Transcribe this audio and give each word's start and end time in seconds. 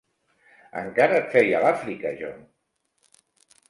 Encara 0.81 1.21
et 1.21 1.29
feia 1.35 1.61
a 1.61 1.63
l'Àfrica, 1.67 2.17
jo! 2.25 2.35